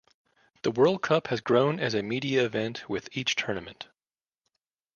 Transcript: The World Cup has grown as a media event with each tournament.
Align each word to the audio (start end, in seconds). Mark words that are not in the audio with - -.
The 0.63 0.71
World 0.71 1.03
Cup 1.03 1.27
has 1.27 1.41
grown 1.41 1.79
as 1.79 1.93
a 1.93 2.01
media 2.01 2.43
event 2.43 2.89
with 2.89 3.07
each 3.11 3.35
tournament. 3.35 3.87